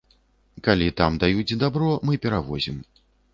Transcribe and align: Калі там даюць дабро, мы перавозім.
Калі 0.67 0.87
там 1.01 1.19
даюць 1.23 1.57
дабро, 1.65 1.91
мы 2.09 2.17
перавозім. 2.25 2.81